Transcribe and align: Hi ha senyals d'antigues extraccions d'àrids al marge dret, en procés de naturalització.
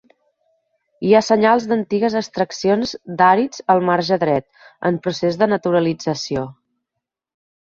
Hi 1.09 1.11
ha 1.13 1.19
senyals 1.25 1.67
d'antigues 1.71 2.15
extraccions 2.21 2.93
d'àrids 3.19 3.63
al 3.75 3.83
marge 3.91 4.19
dret, 4.27 4.49
en 4.91 4.99
procés 5.05 5.39
de 5.43 5.51
naturalització. 5.53 6.49